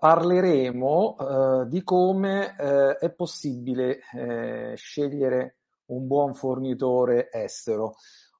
[0.00, 4.00] parleremo uh, di come uh, è possibile
[4.74, 7.94] scegliere un buon fornitore estero.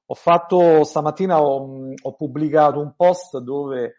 [0.06, 3.94] Ho fatto stamattina ho, ho pubblicato un post dove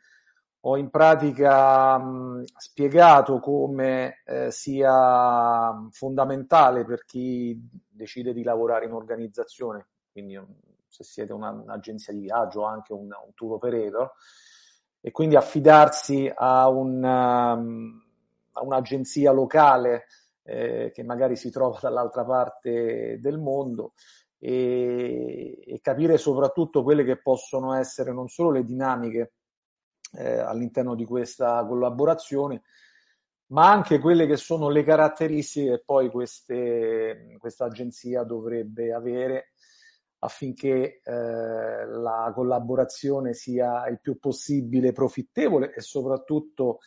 [0.64, 7.60] ho in pratica mh, spiegato come eh, sia fondamentale per chi
[7.90, 10.40] decide di lavorare in organizzazione, quindi
[10.88, 14.12] se siete una, un'agenzia di viaggio o anche un, un, tour operator,
[15.02, 18.04] e quindi affidarsi a, un, um,
[18.52, 20.06] a un'agenzia locale
[20.44, 23.94] eh, che magari si trova dall'altra parte del mondo
[24.38, 29.34] e, e capire soprattutto quelle che possono essere non solo le dinamiche
[30.14, 32.62] eh, all'interno di questa collaborazione,
[33.48, 39.52] ma anche quelle che sono le caratteristiche che poi queste, questa agenzia dovrebbe avere
[40.24, 46.80] affinché eh, la collaborazione sia il più possibile profittevole e soprattutto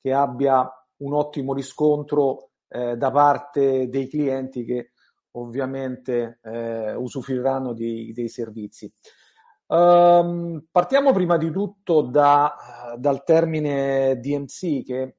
[0.00, 4.90] che abbia un ottimo riscontro eh, da parte dei clienti che
[5.32, 8.92] ovviamente eh, usufruiranno di, dei servizi.
[9.68, 15.16] Um, partiamo prima di tutto da, dal termine DMC che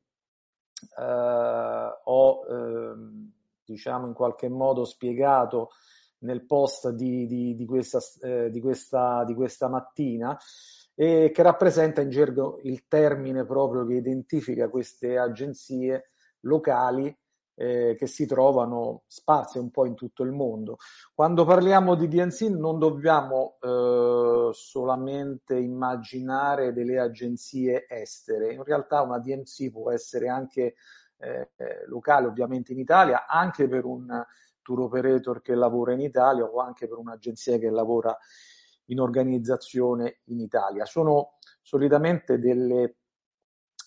[0.96, 3.30] uh, ho uh,
[3.66, 5.72] diciamo in qualche modo spiegato
[6.20, 10.38] nel post di, di, di, questa, eh, di, questa, di questa mattina
[10.96, 17.16] e che rappresenta in gergo il termine proprio che identifica queste agenzie locali
[17.60, 20.78] eh, che si trovano sparse un po' in tutto il mondo.
[21.14, 29.20] Quando parliamo di DNC non dobbiamo eh, solamente immaginare delle agenzie estere, in realtà una
[29.20, 30.76] DMC può essere anche
[31.20, 31.50] eh,
[31.88, 34.24] locale ovviamente in Italia, anche per un
[34.68, 38.18] tour operator che lavora in Italia o anche per un'agenzia che lavora
[38.88, 40.84] in organizzazione in Italia.
[40.84, 42.98] Sono solitamente delle,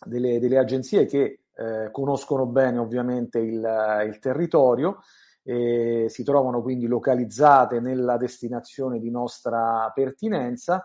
[0.06, 5.01] delle, delle agenzie che eh, conoscono bene ovviamente il, il territorio,
[5.42, 10.85] e si trovano quindi localizzate nella destinazione di nostra pertinenza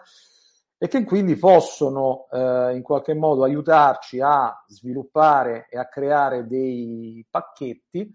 [0.78, 7.26] e che quindi possono eh, in qualche modo aiutarci a sviluppare e a creare dei
[7.30, 8.14] pacchetti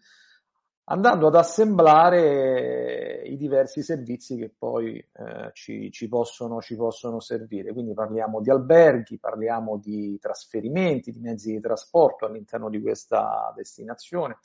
[0.91, 7.73] andando ad assemblare i diversi servizi che poi eh, ci, ci, possono, ci, possono, servire.
[7.73, 14.39] Quindi parliamo di alberghi, parliamo di trasferimenti, di mezzi di trasporto all'interno di questa destinazione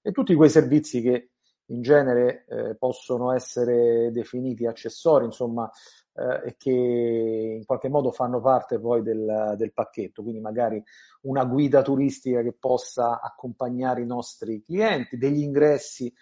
[0.00, 1.30] e tutti quei servizi che
[1.66, 5.70] in genere eh, possono essere definiti accessori, insomma,
[6.14, 10.82] eh, e che in qualche modo fanno parte poi del, del, pacchetto, quindi magari
[11.22, 16.12] una guida turistica che possa accompagnare i nostri clienti, degli ingressi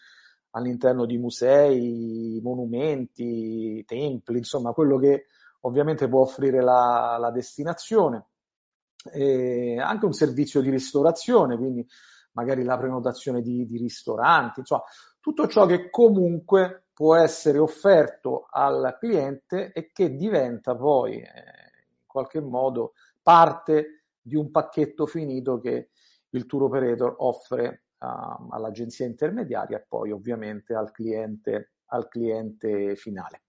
[0.50, 5.26] all'interno di musei, monumenti, templi, insomma quello che
[5.60, 8.26] ovviamente può offrire la, la destinazione.
[9.12, 11.84] E anche un servizio di ristorazione, quindi
[12.32, 14.84] magari la prenotazione di, di ristoranti, insomma
[15.22, 22.06] tutto ciò che comunque può essere offerto al cliente e che diventa poi eh, in
[22.06, 25.90] qualche modo parte di un pacchetto finito che
[26.30, 33.42] il tour operator offre uh, all'agenzia intermediaria e poi ovviamente al cliente, al cliente finale.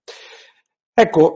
[0.92, 1.34] Ecco,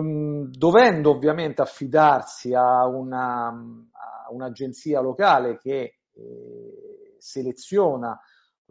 [0.00, 8.20] ehm, dovendo ovviamente affidarsi a, una, a un'agenzia locale che eh, seleziona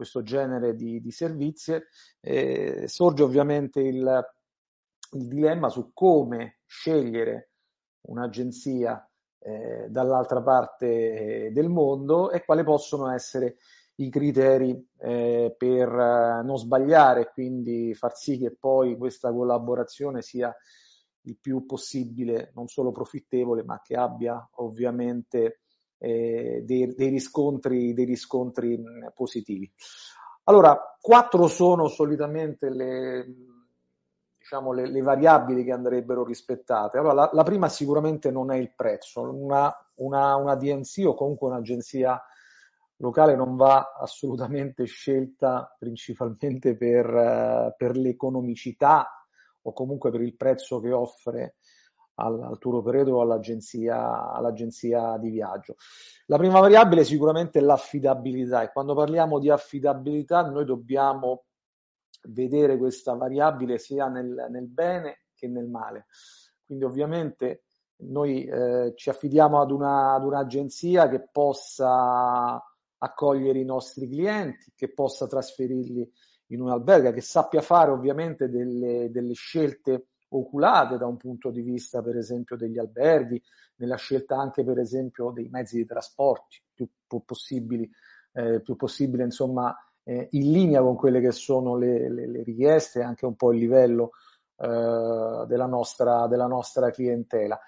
[0.00, 1.78] questo genere di, di servizi,
[2.20, 4.26] eh, sorge ovviamente il,
[5.12, 7.50] il, dilemma su come scegliere
[8.08, 9.06] un'agenzia
[9.40, 10.86] eh, dall'altra parte
[11.48, 13.56] eh, del mondo e quali possono essere
[13.96, 20.22] i criteri eh, per eh, non sbagliare e quindi far sì che poi questa collaborazione
[20.22, 20.50] sia
[21.24, 25.59] il più possibile non solo profittevole ma che abbia ovviamente
[26.00, 28.82] eh, dei, dei, riscontri, dei riscontri
[29.14, 29.70] positivi.
[30.44, 33.26] Allora, quattro sono solitamente le,
[34.38, 36.98] diciamo, le, le, variabili che andrebbero rispettate.
[36.98, 39.20] Allora, la, la, prima sicuramente non è il prezzo.
[39.20, 42.20] Una, una, una DNC o comunque un'agenzia
[42.96, 49.06] locale non va assolutamente scelta principalmente per, per l'economicità
[49.62, 51.56] o comunque per il prezzo che offre
[52.20, 55.76] al, al tour operator o all'agenzia, all'agenzia di viaggio.
[56.26, 61.44] La prima variabile è sicuramente l'affidabilità e quando parliamo di affidabilità noi dobbiamo
[62.28, 66.06] vedere questa variabile sia nel, nel bene che nel male.
[66.64, 67.64] Quindi ovviamente
[68.02, 72.62] noi eh, ci affidiamo ad, una, ad un'agenzia che possa
[73.02, 76.08] accogliere i nostri clienti, che possa trasferirli
[76.48, 81.62] in un albergo, che sappia fare ovviamente delle, delle scelte oculate da un punto di
[81.62, 83.40] vista, per esempio, degli alberghi,
[83.76, 86.88] nella scelta anche, per esempio, dei mezzi di trasporti più,
[87.24, 87.90] possibili,
[88.32, 89.74] eh, più possibile, insomma,
[90.04, 93.58] eh, in linea con quelle che sono le, le, le richieste anche un po' il
[93.60, 94.12] livello
[94.56, 97.58] eh, della, nostra, della nostra clientela.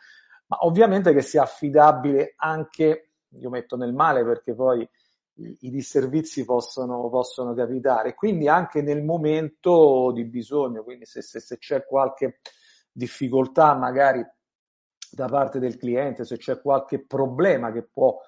[0.46, 4.86] Ma ovviamente che sia affidabile anche, io metto nel male perché poi
[5.60, 11.58] i, disservizi possono, possono capitare, quindi anche nel momento di bisogno, quindi se, se, se
[11.58, 12.40] c'è qualche
[12.90, 14.24] difficoltà magari
[15.10, 18.18] da parte del cliente, se c'è qualche problema che può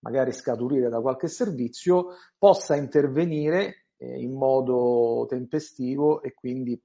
[0.00, 6.80] magari scaturire da qualche servizio, possa intervenire eh, in modo tempestivo e quindi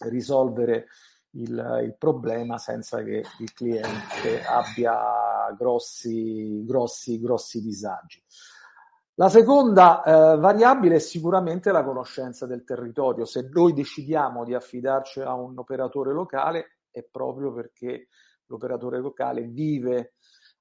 [0.00, 0.86] risolvere
[1.36, 8.22] il, il, problema senza che il cliente abbia grossi, grossi, grossi disagi.
[9.18, 13.24] La seconda eh, variabile è sicuramente la conoscenza del territorio.
[13.24, 18.08] Se noi decidiamo di affidarci a un operatore locale è proprio perché
[18.44, 20.16] l'operatore locale vive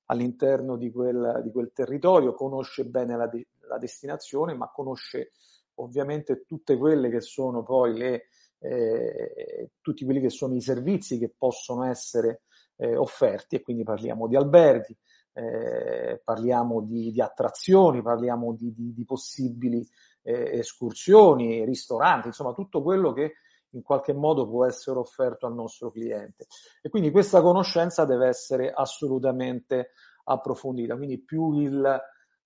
[0.06, 5.32] all'interno di quel, di quel territorio, conosce bene la, de- la, destinazione, ma conosce
[5.76, 8.28] ovviamente tutte quelle che sono poi le,
[8.60, 12.44] eh, tutti quelli che sono i servizi che possono essere
[12.78, 14.96] eh, offerti e quindi parliamo di alberghi,
[15.38, 19.86] eh, parliamo di, di, attrazioni, parliamo di, di, di possibili
[20.22, 23.34] eh, escursioni, ristoranti, insomma tutto quello che
[23.72, 26.46] in qualche modo può essere offerto al nostro cliente.
[26.82, 29.92] E quindi questa conoscenza deve essere assolutamente
[30.24, 30.96] approfondita.
[30.96, 32.02] Quindi più, il,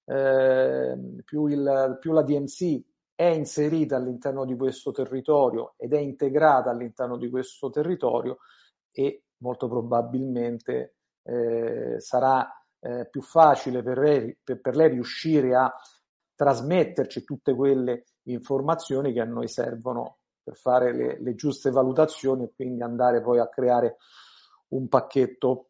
[0.05, 2.83] eh, più, il, più la DMC
[3.13, 8.39] è inserita all'interno di questo territorio ed è integrata all'interno di questo territorio
[8.91, 15.73] e molto probabilmente eh, sarà eh, più facile per lei, per, per lei riuscire a
[16.35, 22.53] trasmetterci tutte quelle informazioni che a noi servono per fare le, le, giuste valutazioni e
[22.55, 23.97] quindi andare poi a creare
[24.69, 25.69] un pacchetto,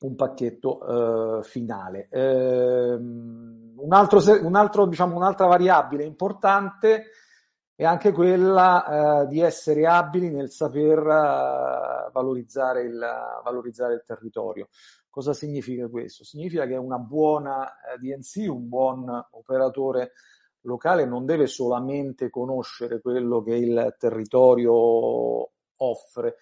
[0.00, 2.08] un pacchetto eh, finale.
[2.10, 7.06] Eh, un altro, un altro, diciamo, un'altra variabile importante
[7.78, 12.98] è anche quella eh, di essere abili nel saper uh, valorizzare, il,
[13.44, 14.68] valorizzare il territorio.
[15.18, 16.22] Cosa significa questo?
[16.22, 20.12] Significa che una buona eh, DNC, un buon operatore
[20.60, 26.36] locale non deve solamente conoscere quello che il territorio offre,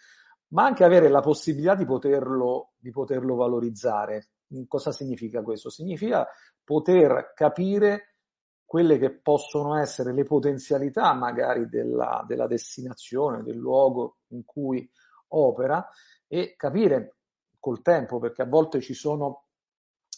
[0.48, 4.32] ma anche avere la possibilità di poterlo, di poterlo valorizzare.
[4.68, 5.70] Cosa significa questo?
[5.70, 6.28] Significa
[6.62, 8.16] poter capire
[8.62, 14.86] quelle che possono essere le potenzialità magari della, della destinazione, del luogo in cui
[15.28, 15.88] opera
[16.26, 17.15] e capire
[17.66, 19.46] col tempo, perché a volte ci sono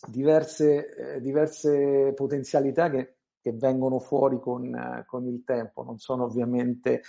[0.06, 6.24] diverse, eh, diverse potenzialità che, che, vengono fuori con, eh, con, il tempo, non sono
[6.24, 7.00] ovviamente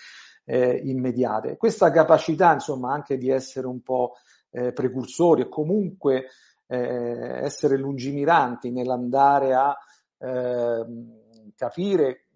[0.45, 1.57] eh, immediate.
[1.57, 4.13] Questa capacità, insomma, anche di essere un po'
[4.51, 6.27] eh, precursori e comunque
[6.67, 9.77] eh, essere lungimiranti nell'andare a
[10.19, 12.27] ehm, capire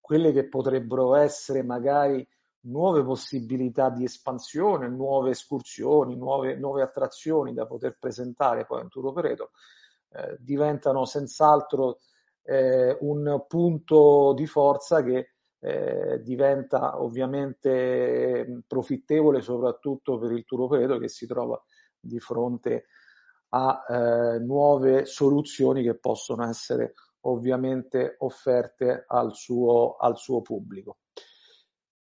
[0.00, 2.24] quelle che potrebbero essere magari
[2.62, 8.88] nuove possibilità di espansione, nuove escursioni, nuove, nuove attrazioni da poter presentare poi a un
[8.88, 9.50] tour operator,
[10.10, 11.98] eh, diventano senz'altro
[12.42, 21.00] eh, un punto di forza che eh, diventa ovviamente profittevole soprattutto per il tour operator
[21.00, 21.60] che si trova
[21.98, 22.86] di fronte
[23.50, 30.98] a eh, nuove soluzioni che possono essere ovviamente offerte al suo, al suo pubblico.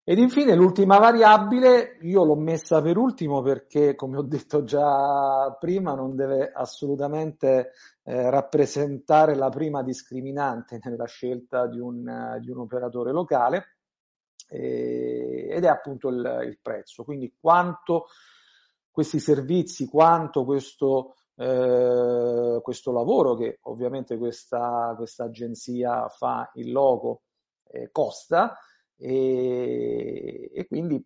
[0.04, 5.94] Ed infine l'ultima variabile, io l'ho messa per ultimo perché, come ho detto già prima,
[5.94, 7.71] non deve assolutamente
[8.02, 13.76] eh, rappresentare la prima discriminante nella scelta di un, di un operatore locale
[14.49, 17.04] eh, ed è appunto il, il, prezzo.
[17.04, 18.06] Quindi quanto
[18.90, 27.23] questi servizi, quanto questo, eh, questo lavoro che ovviamente questa, questa agenzia fa in loco
[27.68, 28.59] eh, costa
[29.02, 31.04] e, e quindi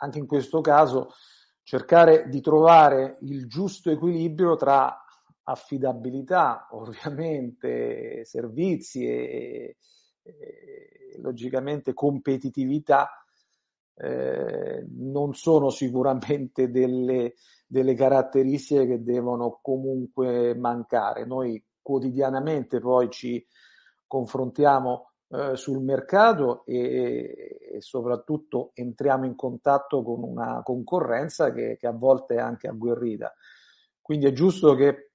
[0.00, 1.12] anche in questo caso
[1.62, 5.00] cercare di trovare il giusto equilibrio tra
[5.44, 9.76] affidabilità, ovviamente, servizi e,
[10.22, 13.10] e logicamente competitività
[13.94, 17.34] eh, non sono sicuramente delle,
[17.66, 21.26] delle caratteristiche che devono comunque mancare.
[21.26, 23.44] Noi quotidianamente poi ci
[24.06, 31.86] confrontiamo eh, sul mercato e, e, soprattutto entriamo in contatto con una concorrenza che, che,
[31.86, 33.34] a volte è anche agguerrita.
[34.00, 35.10] Quindi è giusto che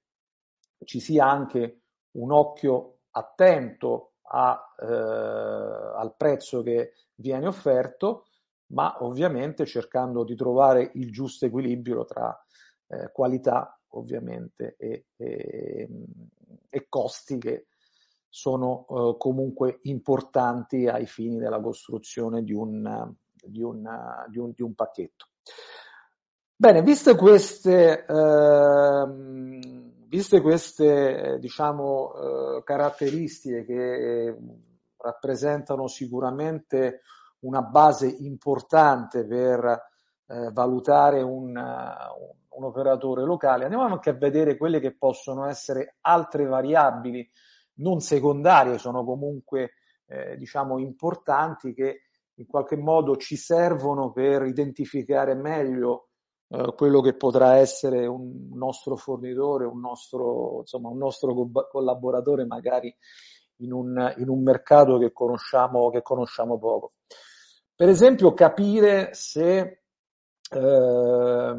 [0.84, 1.80] ci sia anche
[2.12, 8.26] un occhio attento a, eh, al prezzo che viene offerto,
[8.66, 12.36] ma ovviamente cercando di trovare il giusto equilibrio tra
[12.86, 15.88] eh, qualità ovviamente e, e,
[16.68, 17.66] e, costi che
[18.34, 23.88] sono eh, comunque importanti ai fini della costruzione di un, di un,
[24.28, 25.26] di un, di un pacchetto.
[26.56, 29.06] Bene, viste queste, eh,
[30.08, 32.12] viste queste diciamo,
[32.56, 34.36] eh, caratteristiche che
[34.96, 37.02] rappresentano sicuramente
[37.42, 39.64] una base importante per
[40.26, 46.46] eh, valutare un, un, operatore locale, andiamo anche a vedere quelle che possono essere altre
[46.46, 47.30] variabili
[47.76, 49.72] non secondarie, sono comunque
[50.06, 52.02] eh, diciamo importanti che
[52.34, 56.08] in qualche modo ci servono per identificare meglio
[56.48, 62.44] eh, quello che potrà essere un nostro fornitore, un nostro, insomma, un nostro co- collaboratore
[62.44, 62.94] magari
[63.58, 66.94] in un, in un mercato che conosciamo, che conosciamo poco.
[67.74, 69.82] Per esempio capire se
[70.50, 71.54] eh,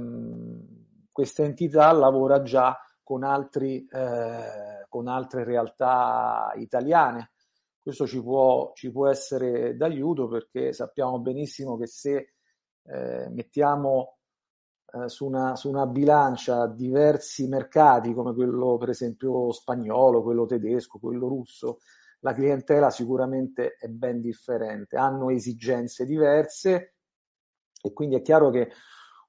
[1.12, 7.32] questa entità lavora già con, altri, eh, con altre realtà italiane.
[7.78, 12.36] Questo ci può, ci può essere d'aiuto perché sappiamo benissimo che se
[12.84, 14.20] eh, mettiamo
[14.94, 20.98] eh, su, una, su una bilancia diversi mercati come quello per esempio spagnolo, quello tedesco,
[20.98, 21.80] quello russo,
[22.22, 26.96] la clientela sicuramente è ben differente, hanno esigenze diverse
[27.82, 28.72] e quindi è chiaro che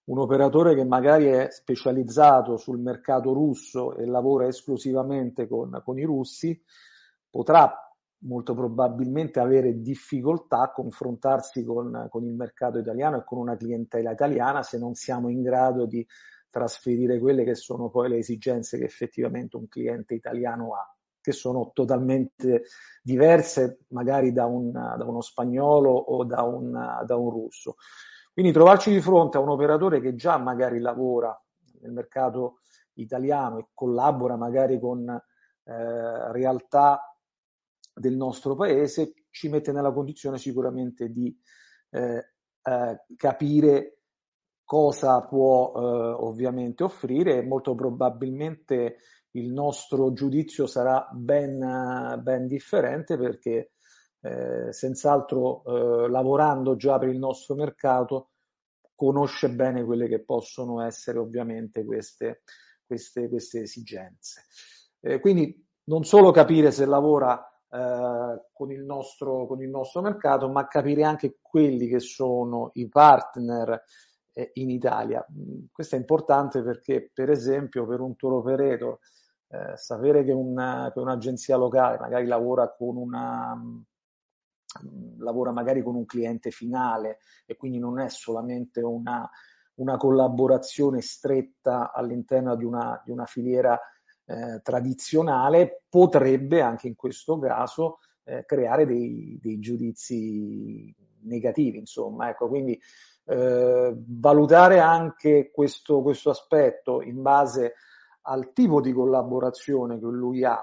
[0.06, 6.04] un operatore che magari è specializzato sul mercato russo e lavora esclusivamente con, con i
[6.04, 6.60] russi
[7.28, 7.80] potrà
[8.18, 14.12] molto probabilmente avere difficoltà a confrontarsi con, con, il mercato italiano e con una clientela
[14.12, 16.06] italiana se non siamo in grado di
[16.48, 20.90] trasferire quelle che sono poi le esigenze che effettivamente un cliente italiano ha
[21.26, 22.66] che sono totalmente
[23.02, 26.70] diverse magari da, un, da uno spagnolo o da un,
[27.04, 27.74] da un russo.
[28.36, 31.34] Quindi trovarci di fronte a un operatore che già magari lavora
[31.80, 32.58] nel mercato
[32.96, 37.16] italiano e collabora magari con eh, realtà
[37.94, 41.34] del nostro paese ci mette nella condizione sicuramente di
[41.88, 44.00] eh, eh, capire
[44.62, 45.80] cosa può eh,
[46.18, 47.38] ovviamente offrire.
[47.38, 48.98] E molto probabilmente
[49.30, 53.70] il nostro giudizio sarà ben, ben differente perché
[54.26, 58.30] eh, senz'altro eh, lavorando già per il nostro mercato
[58.94, 62.42] conosce bene quelle che possono essere ovviamente queste,
[62.84, 64.44] queste, queste esigenze.
[65.00, 70.48] Eh, quindi non solo capire se lavora eh, con, il nostro, con il nostro mercato,
[70.48, 73.84] ma capire anche quelli che sono i partner
[74.32, 75.24] eh, in Italia.
[75.70, 78.98] Questo è importante perché, per esempio, per un tour operator
[79.48, 83.80] eh, sapere che, una, che, un'agenzia locale magari lavora con una mm,
[85.18, 89.28] lavora magari con un cliente finale e quindi non è solamente una,
[89.76, 93.78] una collaborazione stretta all'interno di una, di una filiera
[94.26, 102.28] eh, tradizionale, potrebbe anche in questo caso eh, creare dei, dei, giudizi negativi, insomma.
[102.28, 102.78] Ecco, quindi
[103.24, 107.74] eh, valutare anche questo, questo aspetto in base
[108.22, 110.60] al tipo di collaborazione che lui ha,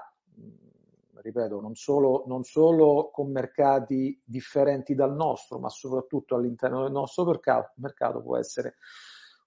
[1.24, 7.24] ripeto, non solo, non solo con mercati differenti dal nostro, ma soprattutto all'interno del nostro
[7.24, 8.76] mercato, mercato può essere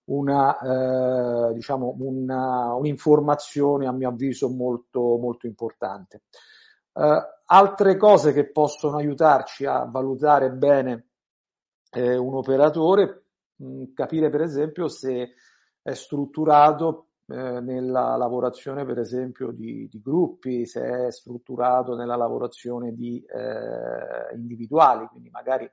[0.06, 6.24] una, eh, diciamo una, un'informazione a mio avviso molto, molto importante.
[6.94, 11.10] Eh, altre cose che possono aiutarci a valutare bene
[11.92, 15.34] eh, un operatore, mh, capire per esempio se
[15.84, 22.94] è strutturato eh, nella lavorazione per esempio di, di, gruppi, se è strutturato nella lavorazione
[22.94, 25.70] di eh, individuali, quindi magari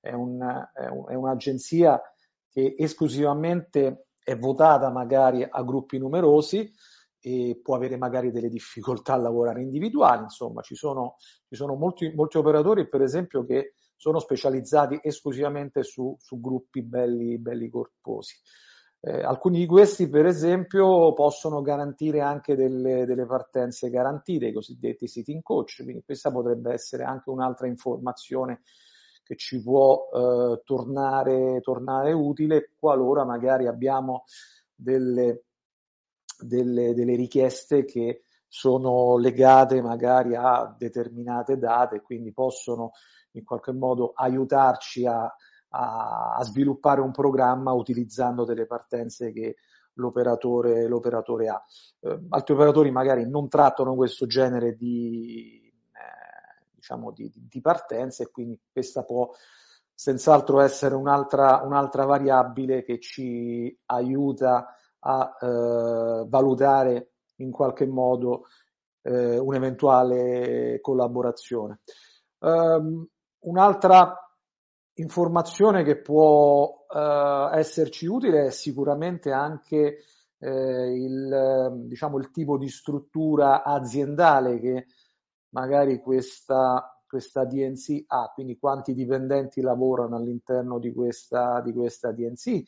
[0.00, 0.40] è, un,
[0.72, 2.00] è, un, è un'agenzia
[2.48, 6.72] che esclusivamente è votata magari a gruppi numerosi
[7.18, 11.16] e può avere magari delle difficoltà a lavorare individuali, insomma ci sono,
[11.48, 17.38] ci sono molti, molti operatori per esempio che sono specializzati esclusivamente su, su gruppi belli,
[17.38, 18.36] belli corposi.
[19.00, 25.06] Eh, alcuni di questi, per esempio, possono garantire anche delle, delle, partenze garantite, i cosiddetti
[25.06, 28.62] sitting coach, quindi questa potrebbe essere anche un'altra informazione
[29.22, 34.24] che ci può eh, tornare, tornare, utile qualora magari abbiamo
[34.74, 35.44] delle,
[36.38, 42.92] delle, delle richieste che sono legate magari a determinate date, quindi possono
[43.32, 45.32] in qualche modo aiutarci a,
[45.70, 49.56] a, a sviluppare un programma utilizzando delle partenze che
[49.94, 51.62] l'operatore, l'operatore ha.
[52.00, 58.30] Eh, altri operatori magari non trattano questo genere di, eh, diciamo di, di, partenze e
[58.30, 59.30] quindi questa può
[59.92, 68.46] senz'altro essere un'altra, un'altra variabile che ci aiuta a eh, valutare in qualche modo
[69.02, 71.80] eh, un'eventuale collaborazione.
[72.38, 73.06] Um,
[73.40, 74.25] un'altra
[74.96, 79.98] informazione che può uh, esserci utile è sicuramente anche
[80.38, 84.86] eh, il, diciamo, il tipo di struttura aziendale che
[85.50, 92.62] magari questa, questa DNC ha, quindi quanti dipendenti lavorano all'interno di questa, di questa DNC,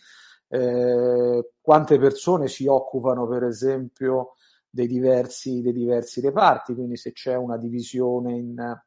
[0.49, 4.35] eh, quante persone si occupano per esempio
[4.71, 8.83] dei diversi, dei diversi reparti, quindi se c'è una divisione in,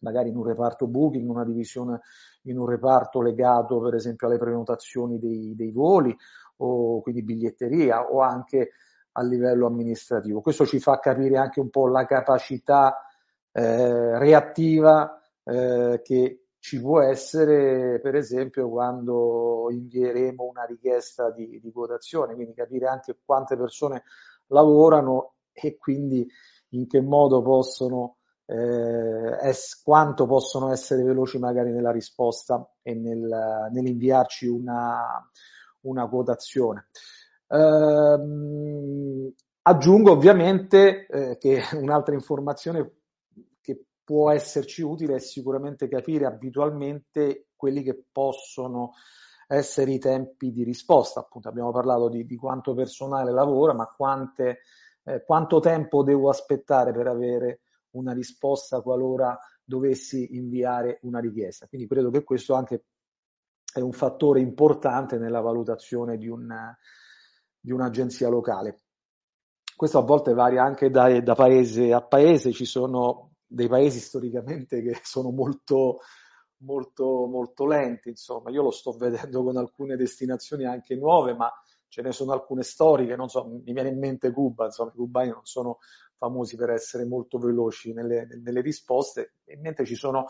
[0.00, 2.00] magari in un reparto booking, una divisione
[2.42, 6.14] in un reparto legato per esempio alle prenotazioni dei, dei voli
[6.58, 8.70] o quindi biglietteria o anche
[9.12, 10.40] a livello amministrativo.
[10.40, 12.96] Questo ci fa capire anche un po' la capacità
[13.52, 21.72] eh, reattiva eh, che ci può essere per esempio quando invieremo una richiesta di, di
[21.72, 24.02] quotazione, quindi capire anche quante persone
[24.48, 26.26] lavorano e quindi
[26.70, 28.15] in che modo possono
[28.46, 35.28] eh, es, quanto possono essere veloci magari nella risposta e nel, nell'inviarci una,
[35.82, 36.88] una quotazione.
[37.48, 43.00] Eh, aggiungo ovviamente eh, che un'altra informazione
[43.60, 48.92] che può esserci utile è sicuramente capire abitualmente quelli che possono
[49.48, 51.20] essere i tempi di risposta.
[51.20, 54.60] Appunto abbiamo parlato di, di quanto personale lavora, ma quante,
[55.04, 57.60] eh, quanto tempo devo aspettare per avere
[57.96, 61.66] una risposta qualora dovessi inviare una richiesta.
[61.66, 62.84] Quindi credo che questo anche
[63.72, 66.48] è un fattore importante nella valutazione di, un,
[67.60, 68.80] di un'agenzia locale.
[69.76, 74.80] Questo a volte varia anche da, da paese a paese, ci sono dei paesi storicamente
[74.82, 75.98] che sono molto
[76.58, 81.50] molto, molto lenti, insomma, io lo sto vedendo con alcune destinazioni anche nuove, ma
[81.88, 85.30] ce ne sono alcune storiche, non so, mi viene in mente Cuba, insomma, i cubani
[85.30, 85.78] non sono
[86.16, 90.26] famosi per essere molto veloci nelle, nelle risposte, in mente ci sono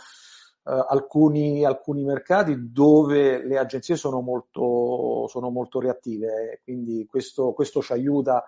[0.67, 7.81] Uh, alcuni, alcuni, mercati dove le agenzie sono molto, sono molto reattive, quindi questo, questo
[7.81, 8.43] ci aiuta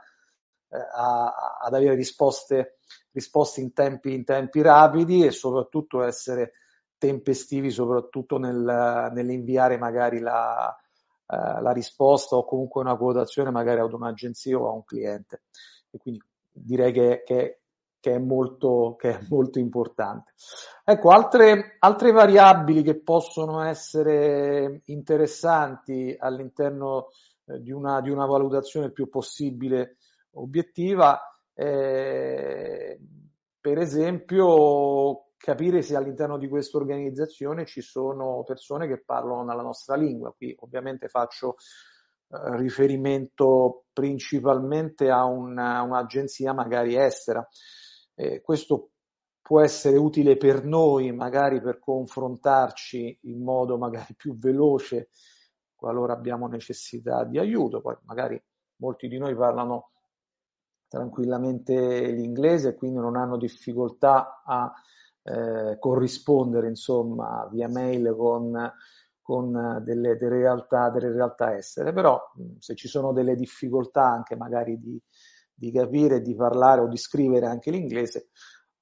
[0.67, 2.79] uh, a, ad avere risposte,
[3.13, 6.55] risposte in, tempi, in, tempi, rapidi e soprattutto essere
[6.99, 10.77] tempestivi soprattutto nel, nell'inviare magari la,
[11.27, 15.43] uh, la, risposta o comunque una quotazione magari ad un'agenzia o a un cliente.
[15.91, 16.21] E quindi
[16.63, 17.61] direi che, che,
[18.01, 20.33] che, è, molto, che è molto importante.
[20.85, 27.09] Ecco, altre, altre variabili che possono essere interessanti all'interno
[27.47, 29.97] eh, di, una, di una valutazione il più possibile
[30.33, 31.21] obiettiva,
[31.55, 32.99] eh,
[33.61, 39.97] per esempio capire se all'interno di questa organizzazione ci sono persone che parlano la nostra
[39.97, 40.35] lingua.
[40.37, 41.57] Qui ovviamente faccio
[42.31, 47.47] riferimento principalmente a una, un'agenzia magari estera.
[48.15, 48.91] Eh, questo
[49.41, 55.09] può essere utile per noi, magari per confrontarci in modo magari più veloce
[55.75, 57.81] qualora abbiamo necessità di aiuto.
[57.81, 58.41] Poi magari
[58.77, 59.93] molti di noi parlano
[60.89, 64.73] tranquillamente l'inglese e quindi non hanno difficoltà a
[65.23, 68.73] eh, corrispondere insomma via mail con,
[69.29, 72.19] con delle, delle, realtà, delle realtà estere, però
[72.59, 74.99] se ci sono delle difficoltà anche magari di,
[75.53, 78.31] di capire, di parlare o di scrivere anche l'inglese,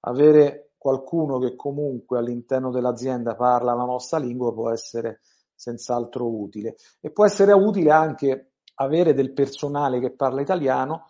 [0.02, 5.18] avere qualcuno che comunque all'interno dell'azienda parla la nostra lingua può essere
[5.52, 11.06] senz'altro utile e può essere utile anche avere del personale che parla italiano,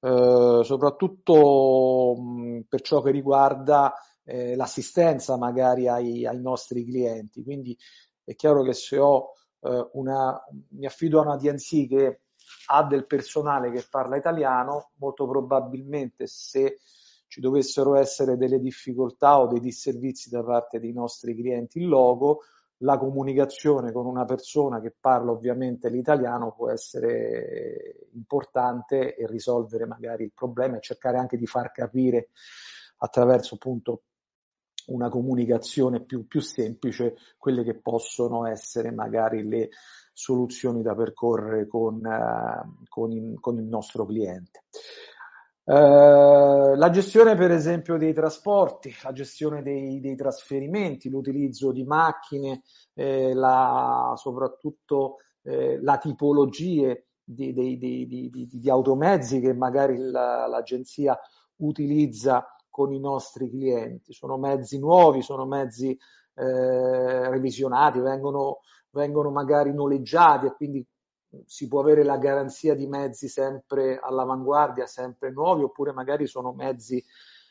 [0.00, 3.92] eh, soprattutto mh, per ciò che riguarda
[4.24, 7.42] eh, l'assistenza magari ai, ai, nostri clienti.
[7.42, 7.76] Quindi
[8.28, 10.38] è chiaro che se ho eh, una,
[10.70, 12.20] mi affido a una DNC che
[12.66, 16.78] ha del personale che parla italiano, molto probabilmente se
[17.26, 22.42] ci dovessero essere delle difficoltà o dei disservizi da parte dei nostri clienti in logo,
[22.82, 30.24] la comunicazione con una persona che parla ovviamente l'italiano può essere importante e risolvere magari
[30.24, 32.28] il problema e cercare anche di far capire
[32.98, 34.02] attraverso appunto
[34.88, 39.70] una comunicazione più, più semplice quelle che possono essere magari le
[40.12, 44.64] soluzioni da percorrere con, uh, con, in, con il nostro cliente.
[45.64, 52.62] Uh, la gestione per esempio dei trasporti, la gestione dei, dei trasferimenti, l'utilizzo di macchine,
[52.94, 61.18] eh, la, soprattutto eh, la tipologie di, di, di, di, automezzi che magari la, l'agenzia
[61.56, 64.12] utilizza con i nostri clienti.
[64.12, 65.96] Sono mezzi nuovi, sono mezzi
[66.34, 70.86] eh, revisionati, vengono, vengono magari noleggiati e quindi
[71.44, 77.02] si può avere la garanzia di mezzi sempre all'avanguardia, sempre nuovi, oppure magari sono mezzi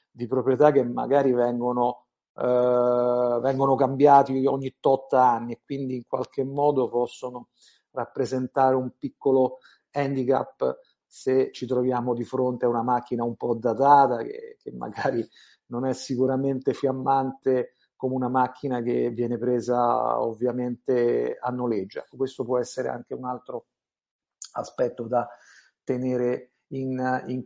[0.10, 6.44] di proprietà che magari vengono, eh, vengono cambiati ogni tot anni e quindi in qualche
[6.44, 7.50] modo possono
[7.92, 9.60] rappresentare un piccolo
[9.92, 15.28] handicap se ci troviamo di fronte a una macchina un po' datata che, che magari
[15.68, 22.00] non è sicuramente fiammante come una macchina che viene presa ovviamente a noleggio.
[22.00, 23.66] Ecco, questo può essere anche un altro
[24.54, 25.28] aspetto da
[25.84, 27.44] tenere in, in,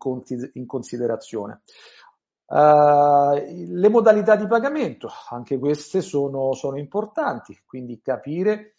[0.54, 1.62] in considerazione.
[2.46, 3.36] Uh,
[3.70, 8.74] le modalità di pagamento, anche queste sono, sono importanti, quindi capire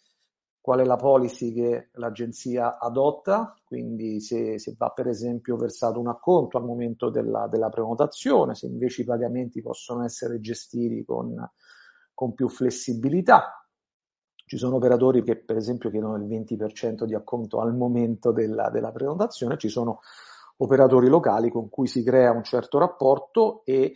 [0.63, 6.07] qual è la policy che l'agenzia adotta, quindi se, se, va per esempio versato un
[6.07, 11.35] acconto al momento della, della, prenotazione, se invece i pagamenti possono essere gestiti con,
[12.13, 13.67] con più flessibilità.
[14.33, 18.93] Ci sono operatori che per esempio chiedono il 20% di acconto al momento della, della
[18.93, 19.99] prenotazione, ci sono
[20.59, 23.91] operatori locali con cui si crea un certo rapporto e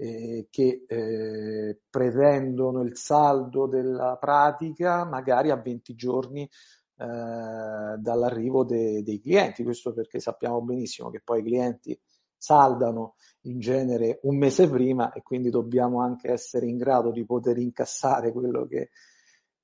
[0.00, 6.48] eh, che eh, pretendono il saldo della pratica magari a 20 giorni eh,
[6.96, 9.62] dall'arrivo de- dei clienti.
[9.62, 12.00] Questo perché sappiamo benissimo che poi i clienti
[12.34, 17.58] saldano in genere un mese prima e quindi dobbiamo anche essere in grado di poter
[17.58, 18.88] incassare quello che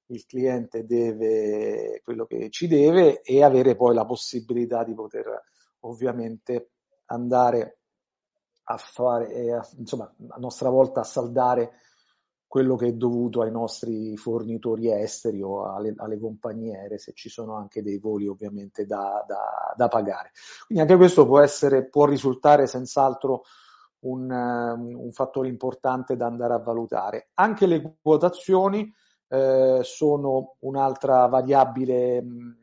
[0.09, 5.25] il cliente deve, quello che ci deve e avere poi la possibilità di poter
[5.81, 6.73] ovviamente
[7.07, 7.79] andare
[8.69, 11.73] a fare, e a, insomma, a nostra volta a saldare
[12.47, 17.57] quello che è dovuto ai nostri fornitori esteri o alle, alle compagnie se ci sono
[17.57, 20.31] anche dei voli ovviamente da, da, da pagare.
[20.67, 23.43] Quindi anche questo può, essere, può risultare senz'altro
[24.01, 27.31] un, un, fattore importante da andare a valutare.
[27.35, 28.93] Anche le quotazioni
[29.29, 32.57] eh, sono un'altra variabile mh,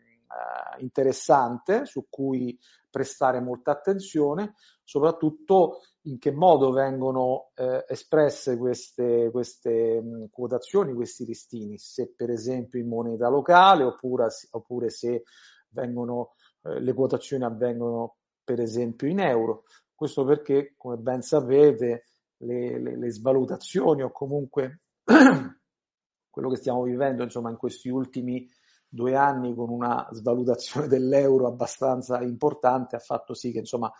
[0.78, 2.58] eh, interessante su cui
[2.89, 11.26] prestare molta attenzione, soprattutto in che modo vengono eh, espresse queste, queste mh, quotazioni, questi
[11.26, 15.24] listini, se per esempio in moneta locale oppure, oppure se
[15.70, 19.63] vengono, eh, le quotazioni avvengono per esempio in euro.
[19.96, 22.06] Questo perché, come ben sapete,
[22.38, 24.82] le, le, le svalutazioni o comunque
[26.30, 28.46] quello che stiamo vivendo insomma, in questi ultimi
[28.89, 33.92] due anni con una svalutazione dell'euro abbastanza importante ha fatto sì che insomma,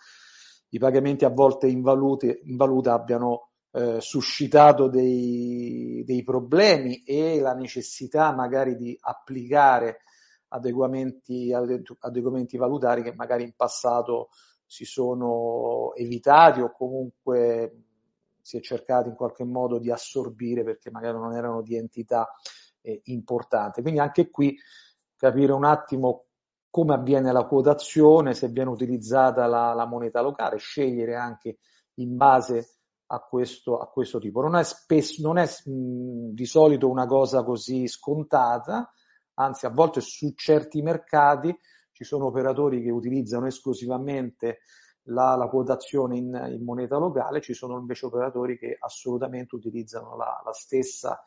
[0.74, 7.40] i pagamenti a volte in, valute, in valuta abbiano eh, suscitato dei, dei, problemi e
[7.40, 10.00] la necessità magari di applicare
[10.50, 14.30] adeguamenti, adeguamenti valutari che magari in passato
[14.66, 17.84] si sono evitati o comunque
[18.42, 22.28] si è cercato in qualche modo di assorbire perché magari non erano di entità
[22.82, 23.84] eh, importante.
[23.84, 24.58] Quindi anche qui
[25.16, 26.26] capire un attimo
[26.74, 31.60] come avviene la quotazione, se viene utilizzata la, la moneta locale, scegliere anche
[32.00, 32.78] in base
[33.12, 34.42] a questo, a questo tipo.
[34.42, 38.92] Non è, spesso, non è mh, di solito una cosa così scontata,
[39.36, 41.56] anzi a volte su certi mercati
[41.92, 44.62] ci sono operatori che utilizzano esclusivamente
[45.10, 50.42] la, la quotazione in, in, moneta locale, ci sono invece operatori che assolutamente utilizzano la,
[50.44, 51.24] la stessa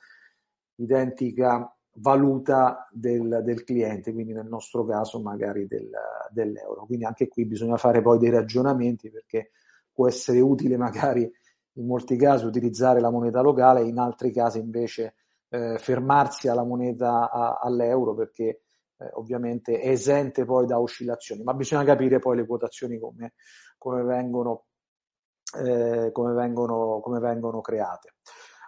[0.75, 5.91] identica valuta del, del, cliente, quindi nel nostro caso magari del,
[6.31, 6.85] dell'euro.
[6.87, 9.51] Quindi anche qui bisogna fare poi dei ragionamenti perché
[9.93, 11.31] può essere utile magari
[11.79, 15.15] in molti casi utilizzare la moneta locale, in altri casi invece
[15.49, 18.63] eh, fermarsi alla moneta a, all'euro perché
[18.99, 23.35] eh, ovviamente è esente poi da oscillazioni, ma bisogna capire poi le quotazioni come,
[23.79, 24.65] come, vengono,
[25.63, 28.15] eh, come, vengono, come vengono create.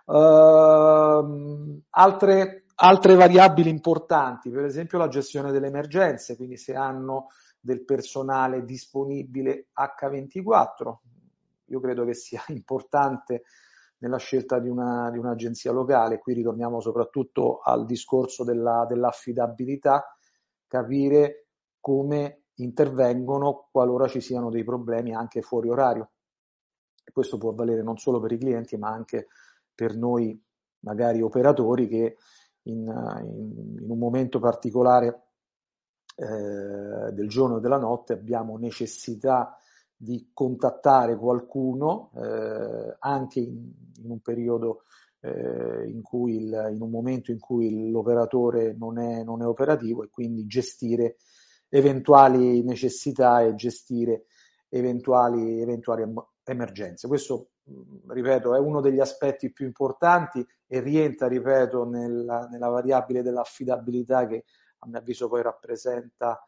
[0.05, 7.27] Uh, altre Altre variabili importanti, per esempio la gestione delle emergenze, quindi se hanno
[7.61, 10.97] del personale disponibile H24,
[11.65, 13.43] io credo che sia importante
[13.99, 20.17] nella scelta di, una, di un'agenzia locale, qui ritorniamo soprattutto al discorso della, dell'affidabilità,
[20.69, 21.49] capire
[21.81, 26.13] come intervengono qualora ci siano dei problemi anche fuori orario.
[27.13, 29.27] Questo può valere non solo per i clienti, ma anche
[29.75, 30.41] per noi
[30.81, 32.17] magari operatori che
[32.69, 32.87] in,
[33.25, 35.23] in, in un momento particolare
[36.17, 39.57] eh, del giorno o della notte abbiamo necessità
[39.97, 44.83] di contattare qualcuno eh, anche in, in, un periodo
[45.21, 50.05] eh, in cui il, in un momento in cui l'operatore non è, non è operativo
[50.05, 51.17] e quindi gestire
[51.69, 54.27] eventuali necessità e gestire
[54.69, 56.05] eventuali, eventuali
[56.45, 57.09] emergenze.
[57.09, 57.49] Questo
[58.09, 64.45] ripeto, è uno degli aspetti più importanti e rientra, ripeto, nella, nella variabile dell'affidabilità che
[64.79, 66.45] a mio avviso poi rappresenta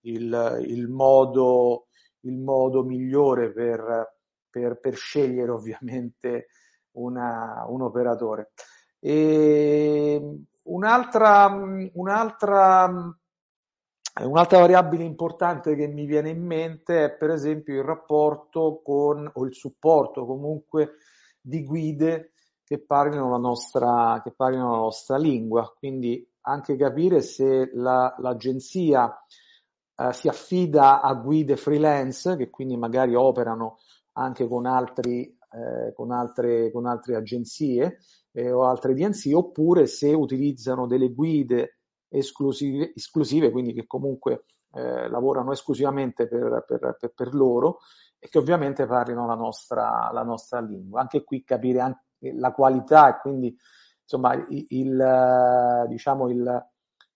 [0.00, 1.86] il, il, modo,
[2.20, 4.16] il modo migliore per,
[4.48, 6.46] per, per scegliere ovviamente
[6.92, 8.52] una, un operatore.
[8.98, 11.46] E un'altra,
[11.92, 13.18] un'altra
[14.22, 19.44] Un'altra variabile importante che mi viene in mente è per esempio il rapporto con o
[19.44, 20.98] il supporto comunque
[21.40, 27.70] di guide che parlino la nostra, che parlino la nostra lingua, quindi anche capire se
[27.74, 29.12] la, l'agenzia
[29.96, 33.78] eh, si affida a guide freelance che quindi magari operano
[34.12, 37.98] anche con, altri, eh, con, altre, con altre agenzie
[38.30, 41.73] eh, o altre DNC oppure se utilizzano delle guide
[42.18, 47.78] esclusive, esclusive quindi che comunque eh, lavorano esclusivamente per, per, per, per, loro
[48.18, 51.00] e che ovviamente parlino la nostra, la nostra lingua.
[51.00, 52.00] Anche qui capire anche
[52.34, 53.56] la qualità e quindi
[54.02, 56.66] insomma il, il, diciamo il,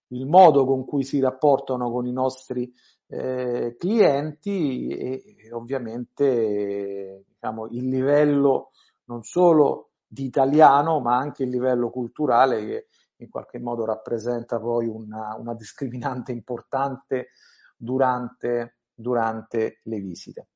[0.08, 2.72] il modo con cui si rapportano con i nostri
[3.08, 8.70] eh, clienti e, e ovviamente diciamo, il livello
[9.04, 12.86] non solo di italiano ma anche il livello culturale che
[13.18, 17.28] in qualche modo rappresenta poi una, una discriminante importante
[17.76, 20.48] durante, durante le visite.